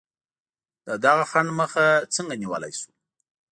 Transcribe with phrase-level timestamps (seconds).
[0.87, 2.89] د دغه خنډ مخه څنګه نیولای شو؟